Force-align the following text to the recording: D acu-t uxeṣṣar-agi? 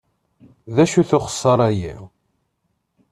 D 0.75 0.77
acu-t 0.83 1.11
uxeṣṣar-agi? 1.17 1.95